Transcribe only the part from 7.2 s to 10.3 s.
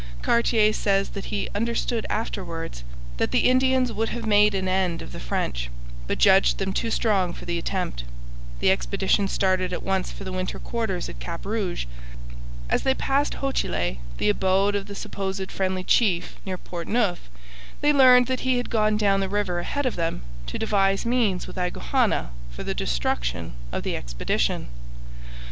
for the attempt. The expedition started at once for